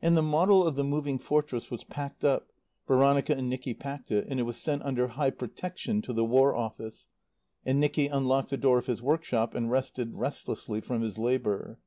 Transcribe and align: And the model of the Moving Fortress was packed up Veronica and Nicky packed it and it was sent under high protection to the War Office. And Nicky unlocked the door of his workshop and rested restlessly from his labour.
And 0.00 0.16
the 0.16 0.22
model 0.22 0.66
of 0.66 0.74
the 0.74 0.82
Moving 0.84 1.18
Fortress 1.18 1.70
was 1.70 1.84
packed 1.84 2.24
up 2.24 2.50
Veronica 2.86 3.36
and 3.36 3.50
Nicky 3.50 3.74
packed 3.74 4.10
it 4.10 4.26
and 4.26 4.40
it 4.40 4.44
was 4.44 4.56
sent 4.56 4.80
under 4.84 5.08
high 5.08 5.28
protection 5.28 6.00
to 6.00 6.14
the 6.14 6.24
War 6.24 6.56
Office. 6.56 7.08
And 7.66 7.78
Nicky 7.78 8.06
unlocked 8.06 8.48
the 8.48 8.56
door 8.56 8.78
of 8.78 8.86
his 8.86 9.02
workshop 9.02 9.54
and 9.54 9.70
rested 9.70 10.14
restlessly 10.14 10.80
from 10.80 11.02
his 11.02 11.18
labour. 11.18 11.78